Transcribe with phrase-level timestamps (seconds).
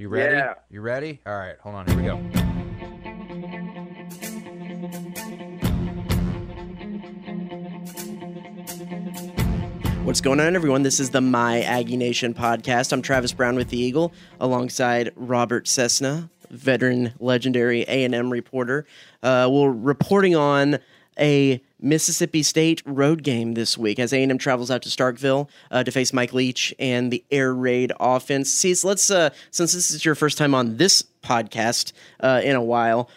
[0.00, 0.34] You ready?
[0.34, 0.54] Yeah.
[0.70, 1.20] You ready?
[1.26, 1.86] All right, hold on.
[1.86, 2.16] Here we go.
[10.04, 10.84] What's going on, everyone?
[10.84, 12.94] This is the My Aggie Nation podcast.
[12.94, 18.86] I'm Travis Brown with the Eagle, alongside Robert Cessna, veteran, legendary A&M reporter.
[19.22, 20.78] Uh, we're reporting on
[21.18, 25.90] a Mississippi State road game this week as A&M travels out to Starkville uh, to
[25.90, 28.50] face Mike Leach and the air raid offense.
[28.50, 32.56] See, so let's uh, since this is your first time on this podcast uh, in
[32.56, 33.08] a while.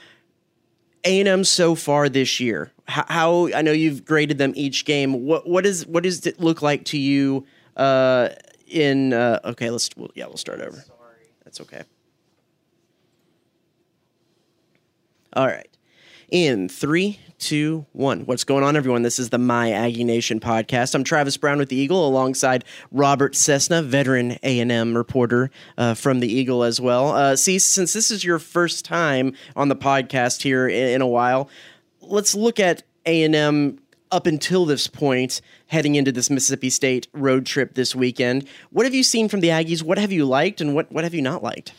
[1.05, 2.71] A&M so far this year?
[2.88, 5.26] How, how I know you've graded them each game.
[5.26, 7.46] What what is what does it look like to you?
[7.76, 8.30] Uh,
[8.68, 10.77] in uh, okay, let's well, yeah, we'll start over.
[10.77, 11.84] Sorry, that's okay.
[15.34, 15.70] All right,
[16.30, 18.22] in three, two, one.
[18.22, 19.02] What's going on, everyone?
[19.02, 20.96] This is the My Aggie Nation podcast.
[20.96, 25.94] I'm Travis Brown with the Eagle, alongside Robert Cessna, veteran A and M reporter uh,
[25.94, 27.10] from the Eagle as well.
[27.10, 31.08] Uh, see, since this is your first time on the podcast here in, in a
[31.08, 31.50] while,
[32.00, 37.10] let's look at A and M up until this point, heading into this Mississippi State
[37.12, 38.48] road trip this weekend.
[38.70, 39.84] What have you seen from the Aggies?
[39.84, 41.74] What have you liked, and what what have you not liked?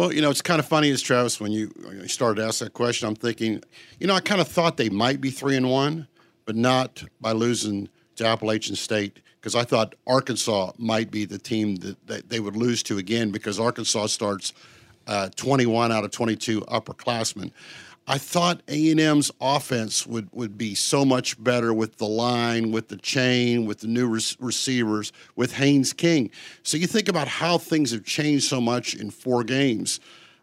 [0.00, 1.70] Well, you know, it's kind of funny as Travis when you,
[2.06, 3.06] started to ask that question.
[3.06, 3.62] I'm thinking,
[3.98, 6.08] you know, I kind of thought they might be three and one,
[6.46, 11.76] but not by losing to Appalachian State because I thought Arkansas might be the team
[11.76, 14.54] that, that they would lose to again because Arkansas starts
[15.06, 17.52] uh, 21 out of 22 upperclassmen.
[18.10, 22.96] I thought A&M's offense would, would be so much better with the line, with the
[22.96, 26.32] chain, with the new res- receivers, with Haynes King.
[26.64, 30.00] So you think about how things have changed so much in four games.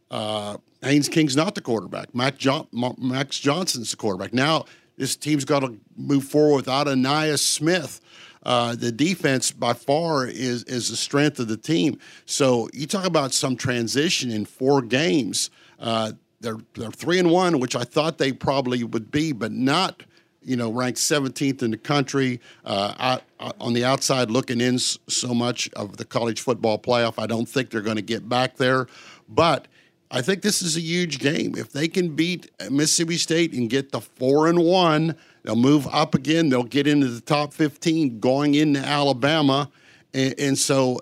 [0.09, 2.15] Uh, Haynes King's not the quarterback.
[2.15, 4.33] Mac jo- Max Johnson's the quarterback.
[4.33, 4.63] Now
[4.95, 7.99] this team's got to move forward without Ainias Smith.
[8.43, 11.99] Uh, the defense by far is is the strength of the team.
[12.25, 15.49] So you talk about some transition in four games.
[15.77, 20.03] Uh, they're they're three and one, which I thought they probably would be, but not
[20.41, 22.39] you know ranked 17th in the country.
[22.65, 22.93] Uh,
[23.39, 27.27] I, I, on the outside looking in so much of the college football playoff, I
[27.27, 28.87] don't think they're going to get back there,
[29.27, 29.67] but.
[30.09, 31.55] I think this is a huge game.
[31.57, 36.15] If they can beat Mississippi State and get the four and one, they'll move up
[36.15, 36.47] again.
[36.47, 39.69] They'll get into the top 15 going into Alabama.
[40.13, 41.01] And, and so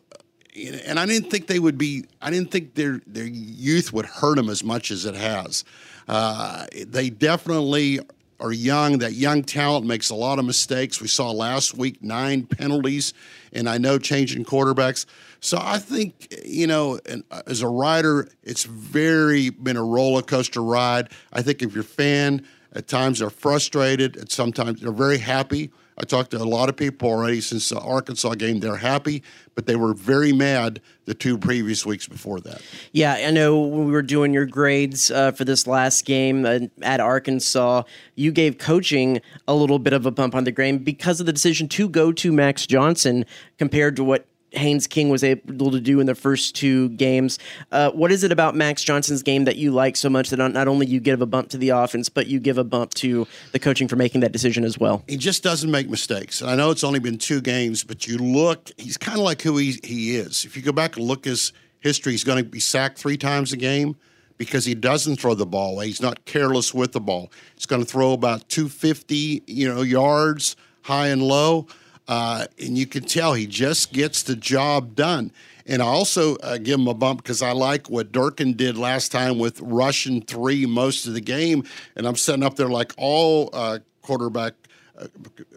[0.55, 2.05] and I didn't think they would be.
[2.21, 5.63] I didn't think their their youth would hurt them as much as it has.
[6.07, 7.99] Uh, they definitely
[8.39, 8.99] are young.
[8.99, 11.01] That young talent makes a lot of mistakes.
[11.01, 13.13] We saw last week nine penalties,
[13.53, 15.05] and I know changing quarterbacks.
[15.39, 16.99] So I think you know,
[17.45, 21.09] as a rider, it's very been a roller coaster ride.
[21.33, 25.71] I think if you're a fan, at times they're frustrated, and sometimes they're very happy.
[25.97, 28.59] I talked to a lot of people already since the Arkansas game.
[28.59, 29.23] They're happy,
[29.53, 32.61] but they were very mad the two previous weeks before that.
[32.91, 36.59] Yeah, I know when we were doing your grades uh, for this last game uh,
[36.81, 37.83] at Arkansas,
[38.15, 41.33] you gave coaching a little bit of a bump on the grade because of the
[41.33, 43.25] decision to go to Max Johnson
[43.57, 44.25] compared to what
[44.57, 47.39] Haynes King was able to do in the first two games.
[47.71, 50.67] Uh, what is it about Max Johnson's game that you like so much that not
[50.67, 53.59] only you give a bump to the offense, but you give a bump to the
[53.59, 55.03] coaching for making that decision as well?
[55.07, 56.41] He just doesn't make mistakes.
[56.41, 59.57] I know it's only been two games, but you look, he's kind of like who
[59.57, 60.45] he, he is.
[60.45, 63.53] If you go back and look his history, he's going to be sacked three times
[63.53, 63.95] a game
[64.37, 65.87] because he doesn't throw the ball away.
[65.87, 67.31] He's not careless with the ball.
[67.55, 70.55] He's going to throw about 250, you know, yards
[70.85, 71.67] high and low.
[72.07, 75.31] Uh, and you can tell he just gets the job done.
[75.67, 79.11] And I also uh, give him a bump because I like what Durkin did last
[79.11, 81.63] time with rushing three most of the game.
[81.95, 84.53] And I'm sitting up there like all uh, quarterback,
[84.97, 85.07] uh,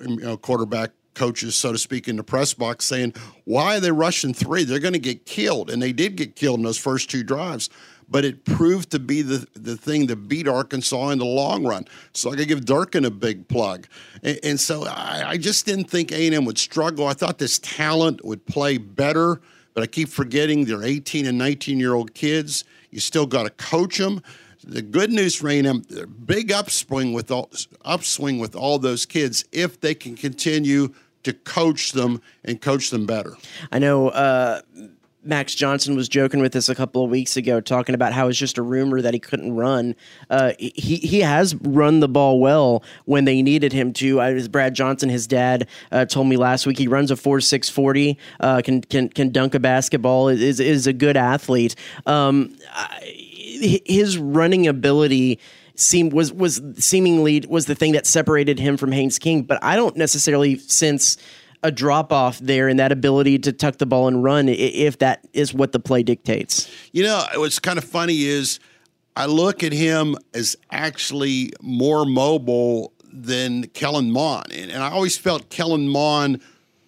[0.01, 3.13] you know, quarterback coaches, so to speak, in the press box saying,
[3.45, 4.65] why are they rushing three?
[4.65, 5.69] They're going to get killed.
[5.69, 7.69] And they did get killed in those first two drives
[8.11, 11.87] but it proved to be the, the thing that beat Arkansas in the long run.
[12.13, 13.87] So I could give Durkin a big plug.
[14.23, 17.07] And, and so I, I, just didn't think A&M would struggle.
[17.07, 19.41] I thought this talent would play better,
[19.75, 22.65] but I keep forgetting they're 18 and 19 year old kids.
[22.91, 24.23] You still got to coach them.
[24.65, 25.85] The good news for A&M,
[26.25, 27.51] big upswing with all
[27.85, 33.07] upswing with all those kids if they can continue to coach them and coach them
[33.07, 33.37] better.
[33.71, 34.09] I know.
[34.09, 34.63] Uh
[35.25, 38.39] Max Johnson was joking with us a couple of weeks ago, talking about how it's
[38.39, 39.97] just a rumor that he couldn't run.
[40.31, 44.21] Uh, he he has run the ball well when they needed him to.
[44.21, 47.41] I, as Brad Johnson, his dad, uh, told me last week, he runs a four
[47.41, 48.17] six forty.
[48.39, 50.29] Uh, can can can dunk a basketball.
[50.29, 51.75] is is a good athlete.
[52.07, 52.57] Um,
[53.03, 55.41] his running ability
[55.75, 59.43] seemed was was seemingly was the thing that separated him from Haynes King.
[59.43, 61.17] But I don't necessarily sense
[61.63, 65.27] a drop off there in that ability to tuck the ball and run if that
[65.33, 66.71] is what the play dictates.
[66.93, 68.61] You know, what's kind of funny is
[69.17, 74.53] I look at him as actually more mobile than Kellen Mond.
[74.53, 76.41] And, and I always felt Kellen Mond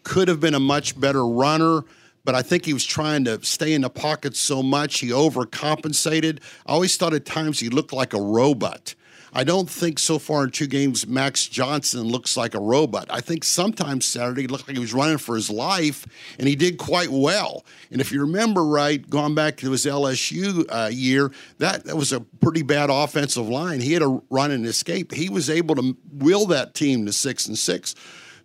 [0.05, 1.85] could have been a much better runner
[2.25, 6.41] but I think he was trying to stay in the pocket so much he overcompensated.
[6.67, 8.95] I always thought at times he looked like a robot.
[9.33, 13.07] I don't think so far in two games Max Johnson looks like a robot.
[13.11, 16.07] I think sometimes Saturday he looked like he was running for his life,
[16.39, 17.65] and he did quite well.
[17.91, 22.13] And if you remember right, going back to his LSU uh, year, that, that was
[22.13, 23.81] a pretty bad offensive line.
[23.81, 25.13] He had a run and escape.
[25.13, 27.95] He was able to will that team to six and six.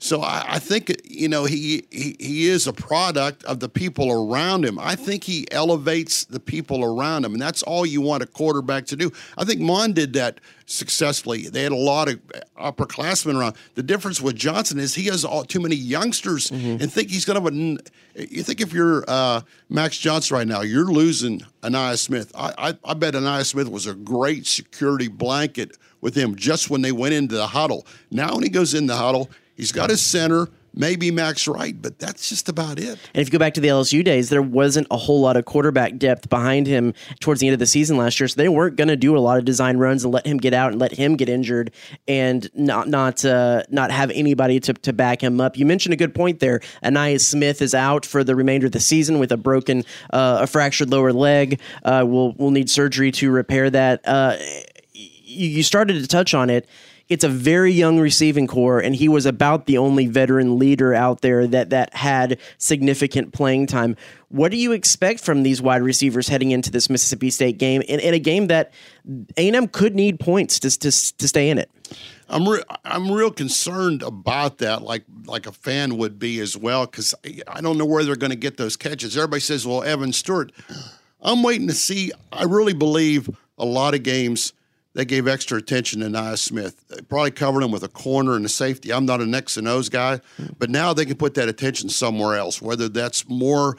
[0.06, 4.12] So I, I think you know he, he he is a product of the people
[4.12, 4.78] around him.
[4.78, 8.86] I think he elevates the people around him, and that's all you want a quarterback
[8.88, 9.12] to do.
[9.36, 11.48] I think Mond did that successfully.
[11.48, 12.22] They had a lot of
[12.56, 13.56] upperclassmen around.
[13.74, 16.84] The difference with Johnson is he has all, too many youngsters mm-hmm.
[16.84, 17.84] and think he's going to.
[18.16, 22.32] You think if you're uh, Max Johnson right now, you're losing Ainias Smith.
[22.36, 26.84] I, I, I bet Ainias Smith was a great security blanket with him just when
[26.84, 27.88] they went into the huddle.
[28.12, 31.98] Now when he goes in the huddle He's got his center, maybe Max Wright, but
[31.98, 33.00] that's just about it.
[33.14, 35.46] And if you go back to the LSU days, there wasn't a whole lot of
[35.46, 38.76] quarterback depth behind him towards the end of the season last year, so they weren't
[38.76, 40.92] going to do a lot of design runs and let him get out and let
[40.92, 41.72] him get injured
[42.08, 45.58] and not not uh, not have anybody to, to back him up.
[45.58, 46.60] You mentioned a good point there.
[46.84, 50.48] Ainias Smith is out for the remainder of the season with a broken, uh, a
[50.48, 51.62] fractured lower leg.
[51.84, 54.02] Uh, we'll we'll need surgery to repair that.
[54.06, 54.36] Uh,
[54.94, 56.68] you, you started to touch on it
[57.08, 61.22] it's a very young receiving corps, and he was about the only veteran leader out
[61.22, 63.96] there that that had significant playing time.
[64.30, 68.00] What do you expect from these wide receivers heading into this Mississippi State game in,
[68.00, 68.74] in a game that
[69.38, 71.70] A&M could need points to, to, to stay in it?
[72.28, 76.88] I'm re- I'm real concerned about that, like like a fan would be as well,
[76.88, 77.14] because
[77.48, 79.16] I don't know where they're going to get those catches.
[79.16, 80.52] Everybody says, "Well, Evan Stewart."
[81.22, 82.12] I'm waiting to see.
[82.32, 84.54] I really believe a lot of games
[84.96, 86.88] they gave extra attention to Nia Smith.
[86.88, 88.94] They probably covered him with a corner and a safety.
[88.94, 90.22] I'm not an X and O's guy,
[90.58, 93.78] but now they can put that attention somewhere else, whether that's more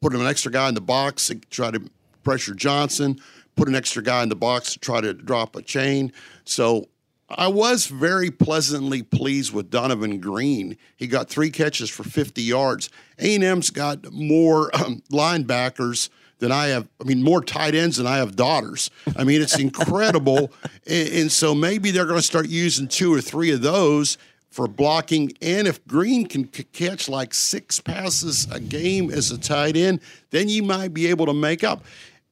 [0.00, 1.82] putting an extra guy in the box to try to
[2.22, 3.20] pressure Johnson,
[3.56, 6.12] put an extra guy in the box to try to drop a chain.
[6.44, 6.86] So
[7.28, 10.76] I was very pleasantly pleased with Donovan Green.
[10.96, 12.88] He got three catches for 50 yards.
[13.18, 16.08] A&M's got more um, linebackers–
[16.38, 16.88] than I have.
[17.00, 18.90] I mean, more tight ends than I have daughters.
[19.16, 20.52] I mean, it's incredible.
[20.86, 24.18] and, and so maybe they're going to start using two or three of those
[24.50, 25.32] for blocking.
[25.42, 30.00] And if Green can c- catch like six passes a game as a tight end,
[30.30, 31.84] then you might be able to make up.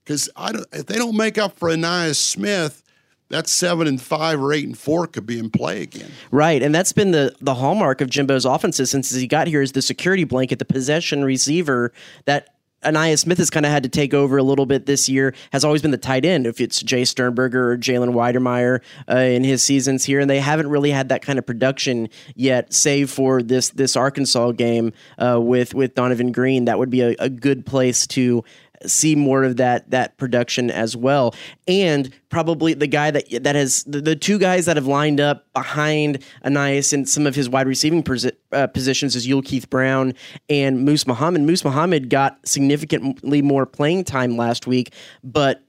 [0.05, 0.29] Because
[0.73, 2.83] if they don't make up for Ainias Smith,
[3.31, 6.11] that seven and five or eight and four could be in play again.
[6.31, 9.73] Right, and that's been the the hallmark of Jimbo's offenses since he got here is
[9.73, 11.93] the security blanket, the possession receiver
[12.27, 12.54] that
[12.85, 15.35] Ainias Smith has kind of had to take over a little bit this year.
[15.53, 16.47] Has always been the tight end.
[16.47, 20.69] If it's Jace Sternberger or Jalen Wydermyer uh, in his seasons here, and they haven't
[20.69, 25.75] really had that kind of production yet, save for this this Arkansas game uh, with
[25.75, 26.67] with Donovan Green.
[26.67, 28.45] That would be a, a good place to
[28.87, 31.35] see more of that that production as well.
[31.67, 35.53] And probably the guy that that has the, the two guys that have lined up
[35.53, 38.05] behind Ainias in some of his wide receiving
[38.53, 40.15] uh, positions is Yulkeith Brown
[40.49, 41.43] and Moose Muhammad.
[41.43, 44.93] Moose Muhammad got significantly more playing time last week,
[45.23, 45.63] but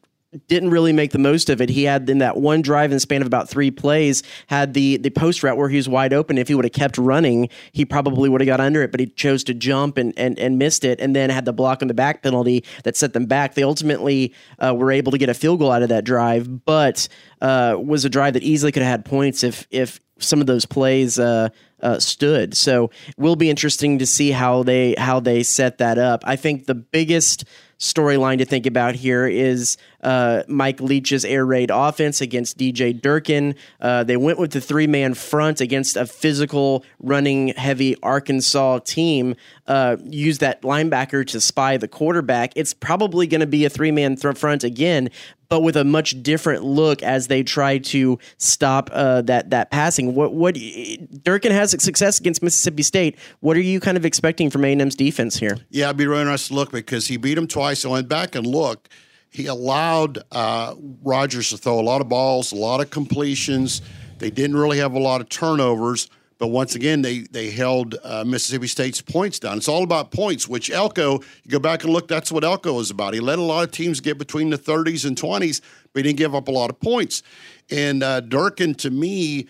[0.48, 1.70] didn't really make the most of it.
[1.70, 4.98] He had in that one drive in the span of about three plays, had the
[4.98, 6.38] the post route where he was wide open.
[6.38, 9.08] If he would have kept running, he probably would have got under it, but he
[9.08, 11.94] chose to jump and, and, and missed it, and then had the block on the
[11.94, 13.56] back penalty that set them back.
[13.56, 17.08] They ultimately uh, were able to get a field goal out of that drive, but
[17.42, 20.66] uh, was a drive that easily could have had points if if some of those
[20.66, 21.50] plays uh,
[21.82, 22.56] uh, stood.
[22.56, 26.24] So will be interesting to see how they how they set that up.
[26.26, 27.46] I think the biggest
[27.80, 33.56] storyline to think about here is uh, Mike Leach's air raid offense against DJ Durkin.
[33.82, 39.36] Uh, they went with the three man front against a physical, running heavy Arkansas team.
[39.66, 42.54] Uh, use that linebacker to spy the quarterback.
[42.56, 45.10] It's probably going to be a three man th- front again,
[45.50, 50.14] but with a much different look as they try to stop uh, that that passing.
[50.14, 50.56] What what
[51.24, 53.18] Durkin has success against Mississippi State.
[53.40, 55.58] What are you kind of expecting from A&M's defense here?
[55.72, 57.84] Yeah, I'd be really interested to look because he beat him twice.
[57.86, 58.88] I went back and look.
[59.36, 63.82] He allowed uh, Rogers to throw a lot of balls, a lot of completions.
[64.18, 66.10] They didn't really have a lot of turnovers.
[66.38, 69.58] But once again, they they held uh, Mississippi State's points down.
[69.58, 72.90] It's all about points, which Elko, you go back and look, that's what Elko was
[72.92, 73.14] about.
[73.14, 75.60] He let a lot of teams get between the 30s and 20s,
[75.92, 77.22] but he didn't give up a lot of points.
[77.70, 79.48] And uh, Durkin, to me,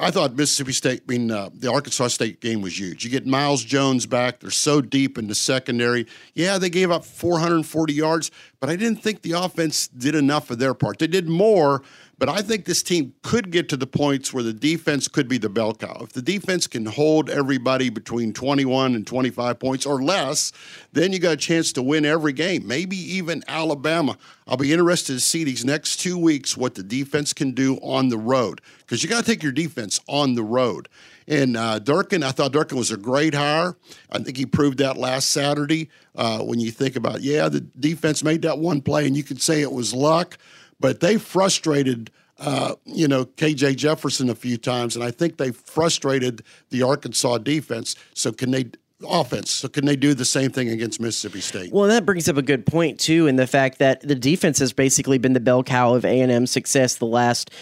[0.00, 3.04] I thought Mississippi State, I mean, uh, the Arkansas State game was huge.
[3.04, 4.38] You get Myles Jones back.
[4.38, 6.06] They're so deep in the secondary.
[6.34, 10.60] Yeah, they gave up 440 yards, but I didn't think the offense did enough of
[10.60, 11.00] their part.
[11.00, 11.82] They did more,
[12.18, 15.38] but I think this team could get to the points where the defense could be
[15.38, 15.98] the bell cow.
[16.02, 20.52] If the defense can hold everybody between 21 and 25 points or less,
[20.92, 24.18] then you got a chance to win every game, maybe even Alabama.
[24.48, 28.08] I'll be interested to see these next two weeks what the defense can do on
[28.08, 30.88] the road because you got to take your defense on the road.
[31.28, 33.76] And uh, Durkin, I thought Durkin was a great hire.
[34.10, 35.90] I think he proved that last Saturday.
[36.16, 39.40] Uh, when you think about, yeah, the defense made that one play, and you could
[39.40, 40.38] say it was luck
[40.80, 45.50] but they frustrated uh, you know KJ Jefferson a few times, and I think they
[45.50, 47.96] frustrated the Arkansas defense.
[48.14, 48.70] So can they?
[49.08, 49.52] Offense.
[49.52, 51.72] So can they do the same thing against Mississippi State?
[51.72, 54.72] Well, that brings up a good point too, in the fact that the defense has
[54.72, 57.52] basically been the bell cow of A and M success the last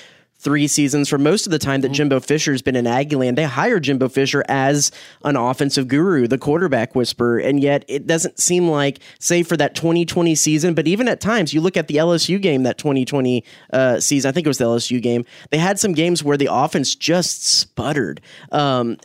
[0.46, 1.94] three seasons for most of the time that mm-hmm.
[1.94, 3.34] Jimbo Fisher's been in Aggieland.
[3.34, 4.92] They hired Jimbo Fisher as
[5.24, 9.74] an offensive guru, the quarterback whisperer, and yet it doesn't seem like, say, for that
[9.74, 13.98] 2020 season, but even at times, you look at the LSU game that 2020 uh,
[13.98, 16.94] season, I think it was the LSU game, they had some games where the offense
[16.94, 18.20] just sputtered.
[18.52, 18.98] Um,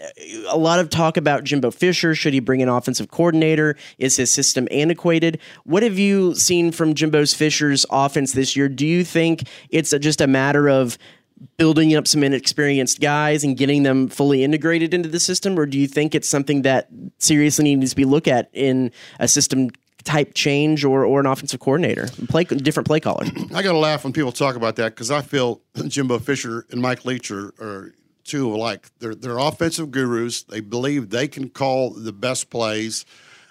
[0.47, 2.13] a lot of talk about Jimbo Fisher.
[2.13, 3.77] Should he bring an offensive coordinator?
[3.97, 5.39] Is his system antiquated?
[5.63, 8.69] What have you seen from Jimbo's Fisher's offense this year?
[8.69, 10.99] Do you think it's just a matter of
[11.57, 15.77] building up some inexperienced guys and getting them fully integrated into the system, or do
[15.77, 19.69] you think it's something that seriously needs to be looked at in a system
[20.03, 23.25] type change or, or an offensive coordinator, play different play caller?
[23.53, 26.81] I got to laugh when people talk about that because I feel Jimbo Fisher and
[26.81, 27.93] Mike Leach are, are
[28.23, 28.89] two alike.
[28.99, 30.43] They're they're offensive gurus.
[30.43, 33.05] They believe they can call the best plays.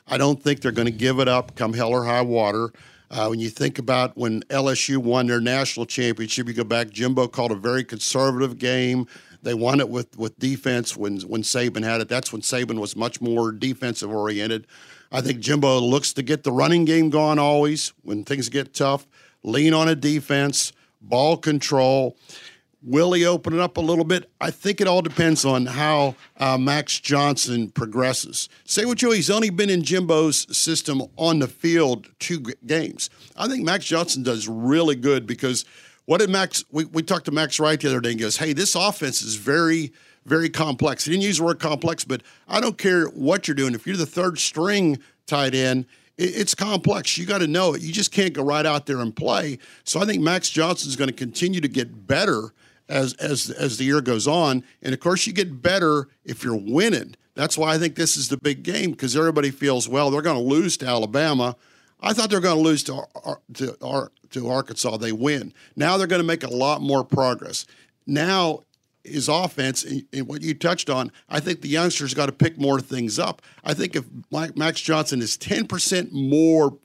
[0.07, 2.73] I don't think they're going to give it up come hell or high water.
[3.11, 7.27] Uh, when you think about when LSU won their national championship, you go back, Jimbo
[7.27, 9.07] called a very conservative game.
[9.43, 12.09] They won it with, with defense when, when Saban had it.
[12.09, 14.67] That's when Saban was much more defensive oriented.
[15.11, 19.09] I think Jimbo looks to get the running game going always when things get tough,
[19.43, 22.17] lean on a defense, ball control.
[22.83, 24.31] Will he open it up a little bit?
[24.41, 28.49] I think it all depends on how uh, Max Johnson progresses.
[28.65, 33.11] Say what you, he's only been in Jimbo's system on the field two g- games.
[33.37, 35.67] I think Max Johnson does really good because
[36.07, 36.65] what did Max?
[36.73, 39.37] We, we talked to Max Wright the other day and goes, "Hey, this offense is
[39.37, 39.93] very."
[40.27, 41.07] Very complex.
[41.07, 43.75] He didn't use the word complex, but I don't care what you're doing.
[43.75, 45.87] If you're the third string tight end,
[46.19, 47.17] it's complex.
[47.17, 47.81] You got to know it.
[47.81, 49.59] You just can't go right out there and play.
[49.85, 52.53] So I think Max Johnson is going to continue to get better
[52.91, 54.65] as as as the year goes on.
[54.83, 57.15] And of course, you get better if you're winning.
[57.35, 60.37] That's why I think this is the big game because everybody feels well they're going
[60.37, 61.57] to lose to Alabama.
[62.01, 63.07] I thought they're going to lose to
[63.55, 64.97] to to Arkansas.
[64.97, 65.55] They win.
[65.77, 67.67] Now they're going to make a lot more progress.
[68.07, 68.65] Now
[69.05, 72.81] his offense and, what you touched on, I think the youngsters got to pick more
[72.81, 73.41] things up.
[73.65, 76.77] I think if Max Johnson is ten percent more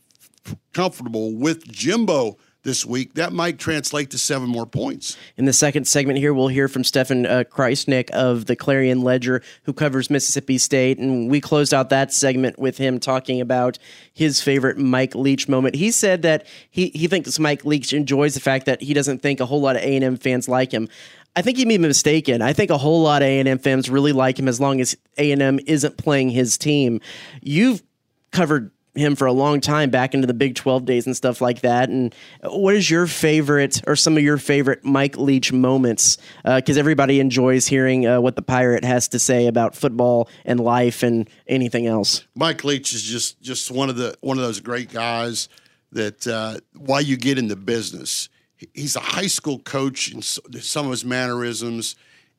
[0.73, 5.15] comfortable with Jimbo this week, that might translate to seven more points.
[5.37, 9.41] In the second segment here, we'll hear from Stefan uh, Krajisnik of the Clarion Ledger,
[9.63, 10.97] who covers Mississippi State.
[10.97, 13.77] And we closed out that segment with him talking about
[14.11, 15.75] his favorite Mike Leach moment.
[15.75, 19.39] He said that he, he thinks Mike Leach enjoys the fact that he doesn't think
[19.39, 20.89] a whole lot of A&M fans like him.
[21.35, 22.41] I think he may be mistaken.
[22.41, 25.59] I think a whole lot of A&M fans really like him as long as A&M
[25.65, 27.01] isn't playing his team.
[27.41, 27.83] You've
[28.31, 31.61] covered him for a long time back into the Big 12 days and stuff like
[31.61, 31.89] that.
[31.89, 36.17] And what is your favorite or some of your favorite Mike Leach moments?
[36.43, 40.59] Because uh, everybody enjoys hearing uh, what the Pirate has to say about football and
[40.59, 42.25] life and anything else.
[42.35, 45.49] Mike Leach is just just one of the one of those great guys
[45.91, 48.29] that uh, why you get in the business.
[48.73, 51.95] He's a high school coach in some of his mannerisms,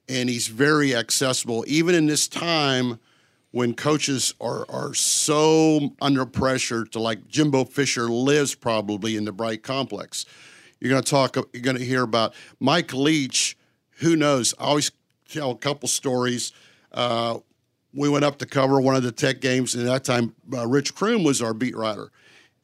[0.08, 2.98] and he's very accessible even in this time
[3.56, 9.32] when coaches are are so under pressure to like Jimbo Fisher lives probably in the
[9.32, 10.26] Bright complex.
[10.78, 11.36] You're going to talk.
[11.54, 13.56] You're going to hear about Mike Leach.
[14.00, 14.52] Who knows?
[14.58, 14.92] I always
[15.26, 16.52] tell a couple stories.
[16.92, 17.38] Uh,
[17.94, 20.66] we went up to cover one of the Tech games, and at that time, uh,
[20.66, 22.12] Rich Croom was our beat writer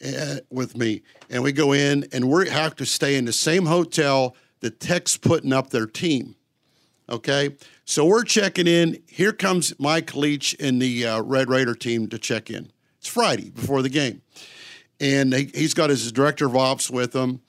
[0.06, 1.04] uh, with me.
[1.30, 5.16] And we go in, and we have to stay in the same hotel the Tech's
[5.16, 6.36] putting up their team.
[7.10, 9.02] Okay, so we're checking in.
[9.08, 12.70] Here comes Mike Leach and the uh, Red Raider team to check in.
[12.98, 14.22] It's Friday before the game,
[15.00, 17.40] and he, has got his director of ops with him.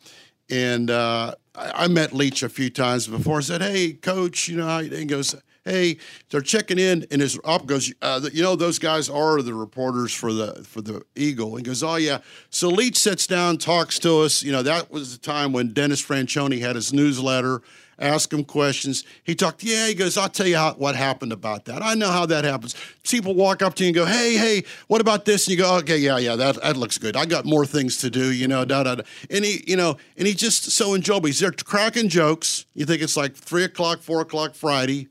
[0.49, 3.37] And uh, I, I, met Leach a few times before.
[3.37, 5.97] I said, "Hey, coach," you know, and he goes, "Hey,
[6.31, 10.13] they're checking in," and his op goes, uh, "You know, those guys are the reporters
[10.13, 12.19] for the for the Eagle." And goes, "Oh yeah."
[12.49, 14.41] So Leach sits down, talks to us.
[14.41, 17.61] You know, that was the time when Dennis Franchione had his newsletter
[18.03, 19.03] ask him questions.
[19.23, 21.81] He talked, yeah, he goes, I'll tell you how, what happened about that.
[21.81, 22.75] I know how that happens.
[23.03, 25.47] People walk up to you and go, hey, hey, what about this?
[25.47, 27.15] And you go, okay, yeah, yeah, that, that looks good.
[27.15, 29.03] I got more things to do, you know, da, da, da.
[29.29, 31.27] And he, you know, and he just so enjoyable.
[31.27, 32.65] He's there cracking jokes.
[32.73, 35.07] You think it's like three o'clock, four o'clock Friday.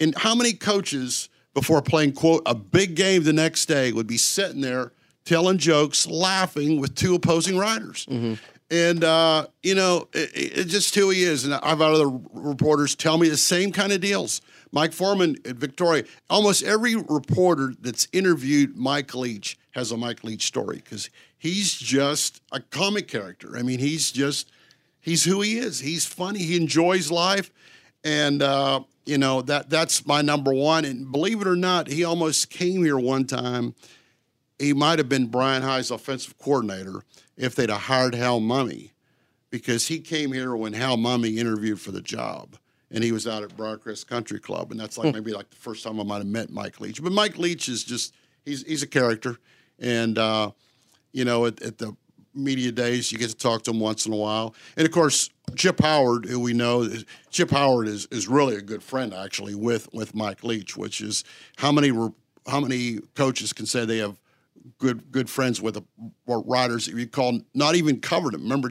[0.00, 4.18] And how many coaches before playing, quote, a big game the next day would be
[4.18, 4.92] sitting there
[5.24, 8.06] telling jokes, laughing with two opposing riders?
[8.06, 8.34] Mm-hmm.
[8.74, 11.44] And, uh, you know, it's it just who he is.
[11.44, 14.40] And I've had other reporters tell me the same kind of deals.
[14.72, 20.44] Mike Foreman at Victoria, almost every reporter that's interviewed Mike Leach has a Mike Leach
[20.46, 23.56] story because he's just a comic character.
[23.56, 24.50] I mean, he's just,
[25.00, 25.78] he's who he is.
[25.78, 26.40] He's funny.
[26.40, 27.52] He enjoys life.
[28.02, 30.84] And, uh, you know, that that's my number one.
[30.84, 33.76] And believe it or not, he almost came here one time.
[34.58, 37.04] He might have been Brian High's offensive coordinator
[37.36, 38.90] if they'd have hired Hal Mumme
[39.50, 42.56] because he came here when Hal Mumme interviewed for the job
[42.90, 45.14] and he was out at Briarcrest Country Club, and that's like hmm.
[45.14, 47.02] maybe like the first time I might have met Mike Leach.
[47.02, 48.14] But Mike Leach is just
[48.44, 49.36] he's he's a character,
[49.78, 50.52] and uh,
[51.12, 51.96] you know at, at, the
[52.36, 55.30] media days you get to talk to him once in a while, and of course
[55.56, 56.88] Chip Howard, who we know,
[57.30, 61.24] Chip Howard is is really a good friend actually with with Mike Leach, which is
[61.56, 61.90] how many
[62.46, 64.18] how many coaches can say they have
[64.78, 65.82] good good friends with the
[66.26, 68.42] riders that you call not even covered him.
[68.42, 68.70] Remember,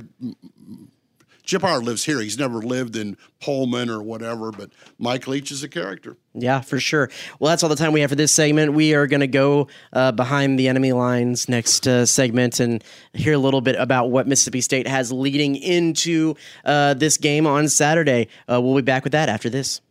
[1.44, 2.22] Chip Howard lives here.
[2.22, 6.16] He's never lived in Pullman or whatever, but Mike Leach is a character.
[6.34, 7.10] Yeah, for sure.
[7.40, 8.74] Well, that's all the time we have for this segment.
[8.74, 12.82] We are going to go uh, behind the enemy lines next uh, segment and
[13.14, 17.68] hear a little bit about what Mississippi State has leading into uh, this game on
[17.68, 18.30] Saturday.
[18.50, 19.82] Uh, we'll be back with that after this.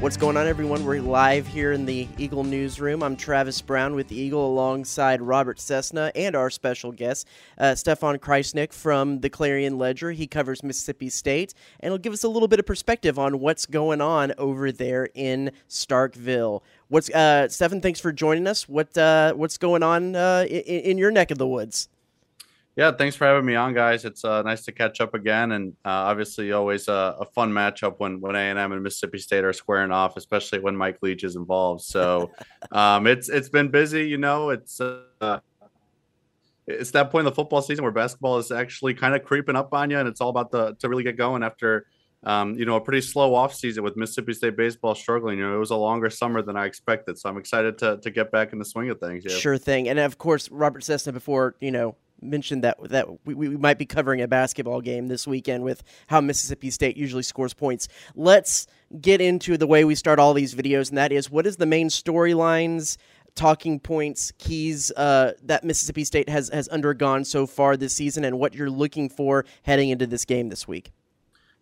[0.00, 0.84] What's going on, everyone?
[0.84, 3.02] We're live here in the Eagle newsroom.
[3.02, 7.26] I'm Travis Brown with Eagle alongside Robert Cessna and our special guest,
[7.58, 10.12] uh, Stefan Krajisnik from the Clarion Ledger.
[10.12, 13.66] He covers Mississippi State and he'll give us a little bit of perspective on what's
[13.66, 16.62] going on over there in Starkville.
[16.86, 17.80] What's uh, Stefan?
[17.80, 18.68] Thanks for joining us.
[18.68, 21.88] What uh, what's going on uh, in, in your neck of the woods?
[22.78, 24.04] Yeah, thanks for having me on, guys.
[24.04, 27.96] It's uh, nice to catch up again, and uh, obviously always a, a, fun matchup
[27.98, 31.24] when when A and M and Mississippi State are squaring off, especially when Mike Leach
[31.24, 31.82] is involved.
[31.82, 32.30] So
[32.70, 34.50] um, it's it's been busy, you know.
[34.50, 35.40] It's uh,
[36.68, 39.74] it's that point in the football season where basketball is actually kind of creeping up
[39.74, 41.84] on you, and it's all about the to really get going after.
[42.22, 45.38] Um, you know, a pretty slow off season with Mississippi State baseball struggling.
[45.38, 48.10] You know, it was a longer summer than I expected, so I'm excited to to
[48.12, 49.24] get back in the swing of things.
[49.24, 49.36] Yeah.
[49.36, 53.48] Sure thing, and of course, Robert Cessna before you know mentioned that that we, we
[53.56, 57.88] might be covering a basketball game this weekend with how Mississippi State usually scores points.
[58.14, 58.66] Let's
[59.00, 61.66] get into the way we start all these videos, and that is what is the
[61.66, 62.96] main storylines,
[63.34, 68.38] talking points, keys uh, that Mississippi State has has undergone so far this season, and
[68.38, 70.92] what you're looking for heading into this game this week.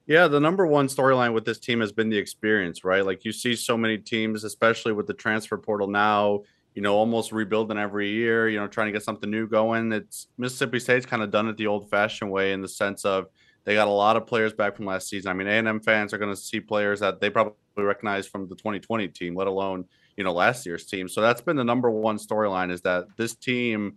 [0.07, 3.05] Yeah, the number one storyline with this team has been the experience, right?
[3.05, 6.43] Like you see so many teams, especially with the transfer portal now
[6.77, 9.91] you know, almost rebuilding every year, you know, trying to get something new going.
[9.93, 13.29] It's Mississippi State's kind of done it the old fashioned way in the sense of
[13.65, 15.31] they got a lot of players back from last season.
[15.31, 18.55] I mean, A&M fans are going to see players that they probably recognize from the
[18.57, 19.87] 2020 team, let alone,
[20.19, 21.09] you know, last year's team.
[21.09, 23.95] So that's been the number one storyline is that this team,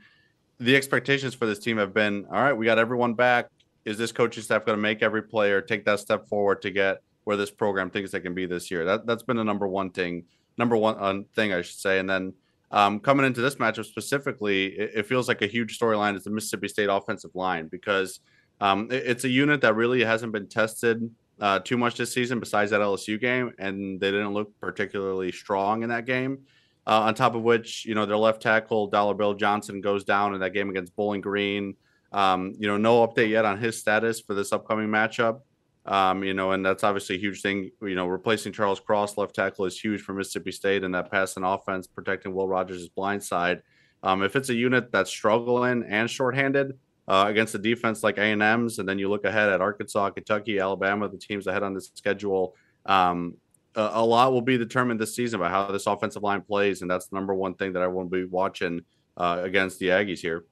[0.58, 3.50] the expectations for this team have been, all right, we got everyone back.
[3.84, 7.02] Is this coaching staff going to make every player take that step forward to get
[7.26, 8.86] where this program thinks they can be this year?
[8.86, 10.24] That that's been the number one thing,
[10.58, 12.00] number one uh, thing I should say.
[12.00, 12.34] And then
[12.72, 16.30] um, coming into this matchup specifically, it, it feels like a huge storyline is the
[16.30, 18.20] Mississippi State offensive line because
[18.62, 22.40] um, it, it's a unit that really hasn't been tested uh, too much this season
[22.40, 26.40] besides that LSU game, and they didn't look particularly strong in that game.
[26.86, 30.34] Uh, on top of which, you know, their left tackle, Dollar Bill Johnson, goes down
[30.34, 31.76] in that game against Bowling Green.
[32.12, 35.42] Um, you know, no update yet on his status for this upcoming matchup.
[35.90, 37.72] Um, you know, and that's obviously a huge thing.
[37.82, 41.44] You know, replacing Charles Cross left tackle is huge for Mississippi State and that passing
[41.44, 43.64] offense protecting Will Rogers' blind side.
[44.04, 48.78] Um, if it's a unit that's struggling and shorthanded uh, against a defense like A&M's,
[48.78, 52.54] and then you look ahead at Arkansas, Kentucky, Alabama, the teams ahead on this schedule,
[52.86, 53.34] um,
[53.76, 56.90] a, a, lot will be determined this season by how this offensive line plays, and
[56.90, 58.82] that's the number one thing that I will be watching
[59.18, 60.46] uh, against the Aggies here.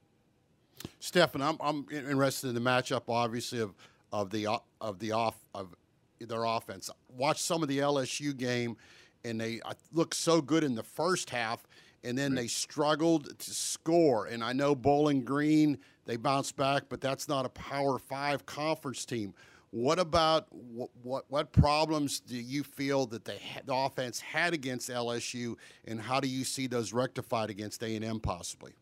[0.98, 3.72] Stefan, I'm, I'm interested in the matchup, obviously, of–
[4.12, 4.46] of the
[4.80, 5.74] of the off of
[6.20, 6.90] their offense.
[7.08, 8.76] Watch some of the LSU game,
[9.24, 11.66] and they uh, looked so good in the first half,
[12.04, 12.42] and then right.
[12.42, 14.26] they struggled to score.
[14.26, 19.04] And I know Bowling Green they bounced back, but that's not a Power Five conference
[19.04, 19.34] team.
[19.70, 24.88] What about what what, what problems do you feel that they the offense had against
[24.88, 28.72] LSU, and how do you see those rectified against A and M possibly?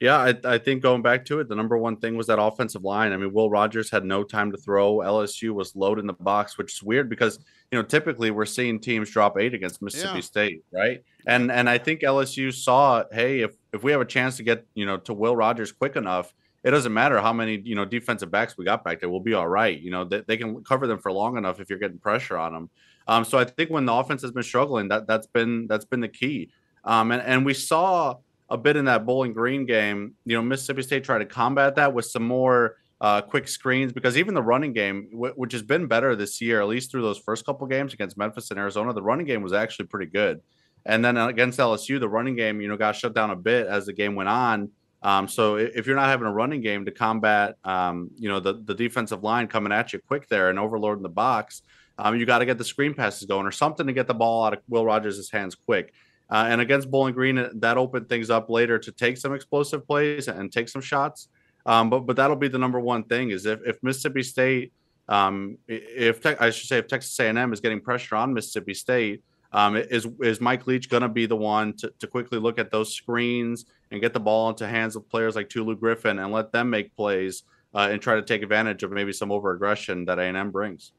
[0.00, 2.84] Yeah, I, I, think going back to it, the number one thing was that offensive
[2.84, 3.12] line.
[3.12, 4.96] I mean, Will Rogers had no time to throw.
[4.98, 7.38] LSU was loading the box, which is weird because
[7.70, 10.20] you know typically we're seeing teams drop eight against Mississippi yeah.
[10.20, 11.04] State, right?
[11.26, 14.66] And and I think LSU saw, hey, if if we have a chance to get
[14.72, 16.32] you know to Will Rogers quick enough,
[16.64, 19.10] it doesn't matter how many you know defensive backs we got back there.
[19.10, 19.78] We'll be all right.
[19.78, 22.54] You know they, they can cover them for long enough if you're getting pressure on
[22.54, 22.70] them.
[23.06, 26.00] Um, so I think when the offense has been struggling, that that's been that's been
[26.00, 26.50] the key.
[26.84, 28.16] Um, and and we saw
[28.50, 30.14] a bit in that Bowling Green game.
[30.24, 34.18] You know, Mississippi State tried to combat that with some more uh, quick screens because
[34.18, 37.18] even the running game, w- which has been better this year, at least through those
[37.18, 40.40] first couple games against Memphis and Arizona, the running game was actually pretty good.
[40.84, 43.86] And then against LSU, the running game, you know, got shut down a bit as
[43.86, 44.70] the game went on.
[45.02, 48.54] Um, so if you're not having a running game to combat, um, you know, the,
[48.64, 51.62] the defensive line coming at you quick there and overloading the box,
[51.98, 54.44] um, you got to get the screen passes going or something to get the ball
[54.44, 55.92] out of Will Rogers' hands quick.
[56.30, 59.86] Uh, and against Bowling Green, uh, that opened things up later to take some explosive
[59.86, 61.28] plays and take some shots.
[61.66, 64.72] Um, but but that'll be the number one thing is if, if Mississippi State,
[65.08, 69.22] um, if te- I should say if Texas A&M is getting pressure on Mississippi State,
[69.52, 72.70] um, is is Mike Leach going to be the one to, to quickly look at
[72.70, 76.52] those screens and get the ball into hands of players like Tulu Griffin and let
[76.52, 77.42] them make plays
[77.74, 80.92] uh, and try to take advantage of maybe some over aggression that A&M brings?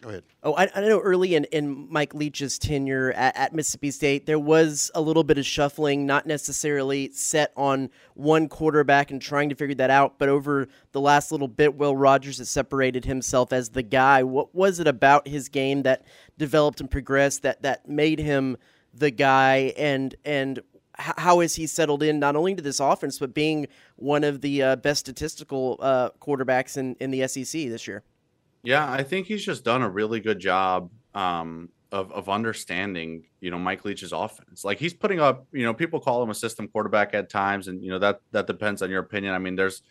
[0.00, 0.22] Go ahead.
[0.44, 4.38] Oh, I, I know early in, in Mike Leach's tenure at, at, Mississippi State, there
[4.38, 9.56] was a little bit of shuffling, not necessarily set on one quarterback and trying to
[9.56, 10.16] figure that out.
[10.16, 14.22] But over the last little bit, Will Rogers has separated himself as the guy.
[14.22, 16.04] What was it about his game that
[16.36, 18.56] developed and progressed that, that made him
[18.94, 19.72] the guy?
[19.76, 20.60] And, and
[20.92, 24.62] how has he settled in not only to this offense, but being one of the
[24.62, 28.04] uh, best statistical uh, quarterbacks in, in the SEC this year?
[28.62, 33.50] Yeah, I think he's just done a really good job um, of of understanding, you
[33.50, 34.64] know, Mike Leach's offense.
[34.64, 37.82] Like he's putting up, you know, people call him a system quarterback at times, and
[37.82, 39.34] you know that that depends on your opinion.
[39.34, 39.82] I mean, there's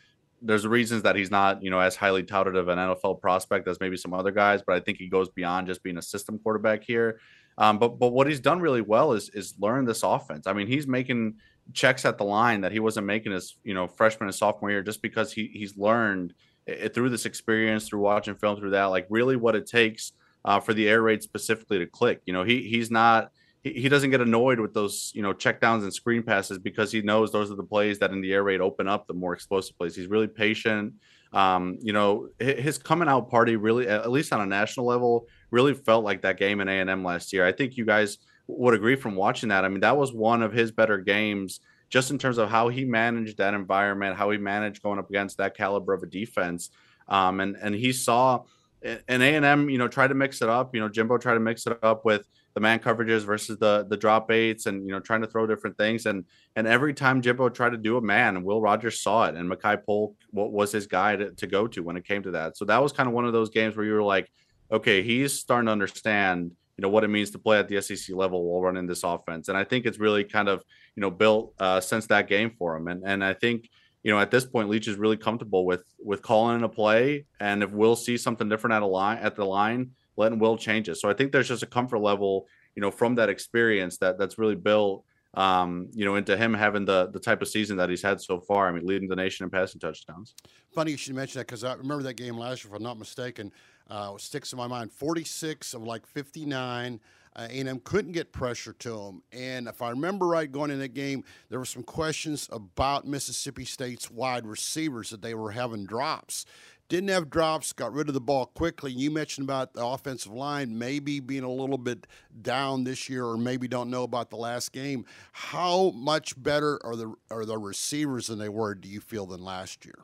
[0.41, 3.80] there's reasons that he's not, you know, as highly touted of an NFL prospect as
[3.80, 6.84] maybe some other guys, but I think he goes beyond just being a system quarterback
[6.84, 7.19] here.
[7.58, 10.45] Um, but but what he's done really well is is learn this offense.
[10.45, 11.36] I mean, he's making
[11.73, 14.84] checks at the line that he wasn't making his you know freshman and sophomore year
[14.84, 16.34] just because he he's learned
[16.67, 20.12] it, through this experience, through watching film, through that, like really what it takes
[20.45, 22.21] uh, for the air raid specifically to click.
[22.25, 23.32] You know, he he's not
[23.63, 27.01] he, he doesn't get annoyed with those you know checkdowns and screen passes because he
[27.01, 29.77] knows those are the plays that in the air raid open up the more explosive
[29.77, 29.95] plays.
[29.95, 30.93] He's really patient.
[31.34, 35.73] Um, you know, his coming out party really, at least on a national level, really
[35.73, 37.45] felt like that game in A and M last year.
[37.45, 39.65] I think you guys would agree from watching that.
[39.65, 42.86] I mean, that was one of his better games just in terms of how he
[42.86, 46.69] managed that environment, how he managed going up against that caliber of a defense.
[47.08, 48.43] Um, and and he saw
[48.84, 50.76] an A and M, you know, try to mix it up.
[50.76, 53.97] You know, Jimbo tried to mix it up with the man coverages versus the the
[53.97, 56.06] drop eights, and you know, trying to throw different things.
[56.06, 59.50] And and every time Jimbo tried to do a man, Will Rogers saw it, and
[59.50, 62.58] Makai Polk was his guy to, to go to when it came to that.
[62.58, 64.30] So that was kind of one of those games where you were like,
[64.71, 68.15] okay, he's starting to understand you know what it means to play at the SEC
[68.15, 69.50] level while running this offense.
[69.50, 70.63] And I think it's really kind of
[70.97, 72.88] you know built uh, since that game for him.
[72.89, 73.69] And and I think
[74.03, 77.25] you know at this point Leach is really comfortable with with calling in a play,
[77.39, 80.89] and if Will see something different at a line at the line, letting Will change
[80.89, 80.95] it.
[80.95, 84.38] So I think there's just a comfort level you know from that experience that that's
[84.38, 88.01] really built um, you know, into him having the the type of season that he's
[88.01, 88.67] had so far.
[88.67, 90.33] I mean, leading the nation in passing touchdowns.
[90.73, 92.97] Funny you should mention that because I remember that game last year, if I'm not
[92.97, 93.51] mistaken.
[93.89, 94.91] Uh, sticks in my mind.
[94.91, 96.99] 46 of like 59.
[97.38, 99.21] Uh, A&M couldn't get pressure to them.
[99.32, 103.63] And if I remember right, going in that game, there were some questions about Mississippi
[103.63, 106.45] State's wide receivers that they were having drops.
[106.89, 108.91] Didn't have drops, got rid of the ball quickly.
[108.91, 112.08] You mentioned about the offensive line maybe being a little bit
[112.41, 115.06] down this year, or maybe don't know about the last game.
[115.34, 118.73] How much better are the are the receivers than they were?
[118.73, 120.00] Do you feel than last year?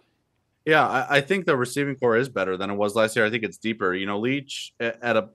[0.66, 3.26] Yeah, I, I, think the receiving corps is better than it was last year.
[3.26, 3.94] I think it's deeper.
[3.94, 5.30] You know, Leach at a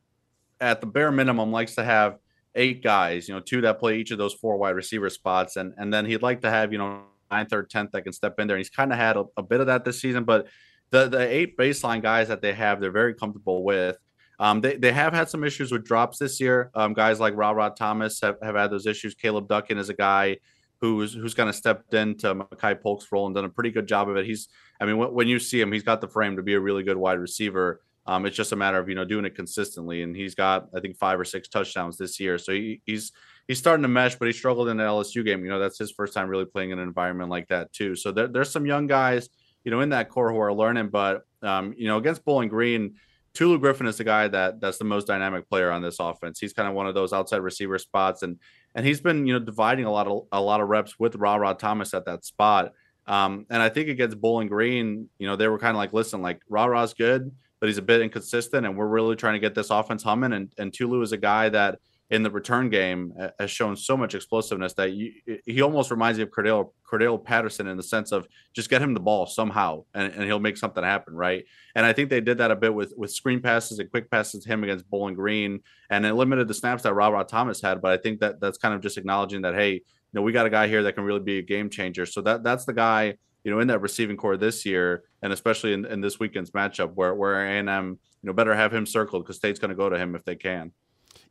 [0.61, 2.19] at the bare minimum likes to have
[2.55, 3.29] eight guys.
[3.29, 6.07] You know, two that play each of those four wide receiver spots, and and then
[6.07, 8.57] he'd like to have you know ninth or tenth that can step in there.
[8.57, 10.47] And he's kind of had a, a, bit of that this season, but
[10.91, 13.97] the the eight baseline guys that they have, they're very comfortable with.
[14.41, 16.71] Um, they, they have had some issues with drops this year.
[16.75, 19.15] Um, guys like Rara Thomas have, have had those issues.
[19.15, 20.37] Caleb Ducking is a guy
[20.81, 24.09] who's who's kind of stepped into Makai Polk's role and done a pretty good job
[24.09, 24.27] of it.
[24.27, 24.49] He's,
[24.81, 26.97] I mean, when you see him, he's got the frame to be a really good
[26.97, 27.81] wide receiver.
[28.09, 30.81] Um, it's just a matter of you know doing it consistently, and he's got I
[30.81, 32.39] think five or six touchdowns this year.
[32.39, 33.13] So he, he's
[33.47, 35.45] he's starting to mesh, but he struggled in the LSU game.
[35.45, 37.95] You know that's his first time really playing in an environment like that too.
[37.95, 39.29] So there, there's some young guys
[39.65, 40.89] you know, in that corps who are learning.
[40.89, 42.95] But um, you know, against Bowling Green,
[43.35, 46.39] Tulu Griffin is the guy that that's the most dynamic player on this offense.
[46.39, 48.39] He's kind of one of those outside receiver spots, and
[48.75, 51.55] and he's been you know dividing a lot of a lot of reps with Rara
[51.55, 52.73] Thomas at that spot.
[53.07, 56.21] Um, and I think against Bowling Green, you know, they were kind of like, listen,
[56.21, 59.71] like Rara's good, but he's a bit inconsistent, and we're really trying to get this
[59.71, 60.33] offense humming.
[60.33, 61.79] And and Tulu is a guy that
[62.11, 65.13] in the return game has shown so much explosiveness that you,
[65.45, 68.95] he almost reminds me of Cordell, Cordarrelle Patterson in the sense of just get him
[68.95, 71.45] the ball somehow and, and he'll make something happen, right?
[71.75, 74.45] And I think they did that a bit with with screen passes and quick passes
[74.45, 77.83] to him against Bowling Green, and it limited the snaps that Ra Thomas had.
[77.83, 79.83] But I think that that's kind of just acknowledging that hey, you
[80.15, 82.07] know, we got a guy here that can really be a game changer.
[82.07, 83.19] So that that's the guy
[83.49, 86.93] you know in that receiving corps this year, and especially in, in this weekend's matchup
[86.93, 89.75] where where A and M you know better have him circled because State's going to
[89.75, 90.71] go to him if they can.